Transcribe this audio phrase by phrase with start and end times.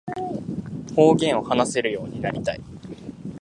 [0.95, 2.61] 方言を話せるようになりたい